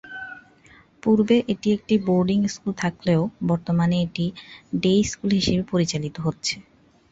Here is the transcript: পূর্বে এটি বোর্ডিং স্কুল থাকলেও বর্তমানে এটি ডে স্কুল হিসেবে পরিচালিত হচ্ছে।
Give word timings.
পূর্বে 1.03 1.35
এটি 1.51 1.69
বোর্ডিং 2.07 2.39
স্কুল 2.47 2.71
থাকলেও 2.83 3.19
বর্তমানে 3.49 3.97
এটি 4.05 4.25
ডে 4.81 4.93
স্কুল 5.05 5.31
হিসেবে 5.39 5.63
পরিচালিত 5.71 6.15
হচ্ছে। 6.25 6.55